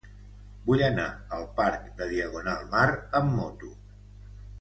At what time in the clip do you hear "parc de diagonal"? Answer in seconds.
1.59-2.65